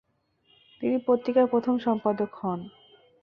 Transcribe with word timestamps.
তিনি 0.81 0.97
পত্রিকার 1.07 1.45
প্রথম 1.47 1.75
সম্পাদক 1.77 2.29
হন। 2.35 2.59